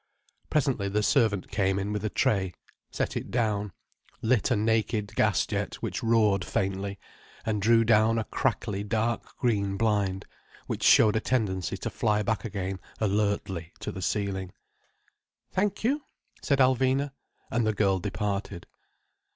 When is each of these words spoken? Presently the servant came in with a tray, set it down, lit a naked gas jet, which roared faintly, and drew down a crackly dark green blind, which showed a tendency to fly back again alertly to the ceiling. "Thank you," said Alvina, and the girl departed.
Presently 0.49 0.89
the 0.89 1.03
servant 1.03 1.51
came 1.51 1.77
in 1.77 1.93
with 1.93 2.03
a 2.03 2.09
tray, 2.09 2.55
set 2.89 3.15
it 3.15 3.29
down, 3.29 3.71
lit 4.23 4.49
a 4.49 4.55
naked 4.55 5.13
gas 5.15 5.45
jet, 5.45 5.75
which 5.75 6.01
roared 6.01 6.43
faintly, 6.43 6.97
and 7.45 7.61
drew 7.61 7.83
down 7.83 8.17
a 8.17 8.23
crackly 8.23 8.83
dark 8.83 9.37
green 9.37 9.77
blind, 9.77 10.25
which 10.65 10.81
showed 10.83 11.15
a 11.15 11.19
tendency 11.19 11.77
to 11.77 11.91
fly 11.91 12.23
back 12.23 12.43
again 12.43 12.79
alertly 12.99 13.73
to 13.81 13.91
the 13.91 14.01
ceiling. 14.01 14.51
"Thank 15.51 15.83
you," 15.83 16.01
said 16.41 16.57
Alvina, 16.57 17.11
and 17.51 17.67
the 17.67 17.71
girl 17.71 17.99
departed. 17.99 18.65